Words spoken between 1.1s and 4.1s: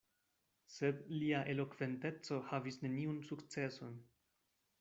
lia elokventeco havis neniun sukceson.